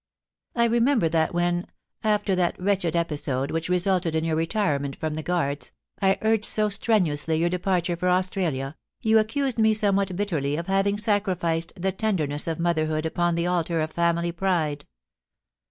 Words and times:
* 0.31 0.43
I 0.55 0.65
remember 0.65 1.07
that 1.09 1.31
when, 1.31 1.67
after 2.03 2.33
that 2.33 2.59
wretched 2.59 2.95
episode 2.95 3.51
which 3.51 3.69
resulted 3.69 4.15
in 4.15 4.23
your 4.23 4.35
retirement 4.35 4.95
from 4.95 5.13
the 5.13 5.21
Guards, 5.21 5.73
I 6.01 6.17
urged 6.23 6.45
so 6.45 6.69
strenuously 6.69 7.37
your 7.37 7.49
departure 7.51 7.95
for 7.95 8.09
Australia, 8.09 8.75
you 9.03 9.19
accused 9.19 9.59
me 9.59 9.75
somewhat 9.75 10.15
bitterly 10.15 10.55
of 10.55 10.65
having 10.65 10.97
sacrificed 10.97 11.73
the 11.75 11.91
tenderness 11.91 12.47
of 12.47 12.57
motherhood 12.57 13.05
upon 13.05 13.35
the 13.35 13.45
altar 13.45 13.79
of 13.79 13.91
family 13.91 14.31
pride. 14.31 14.85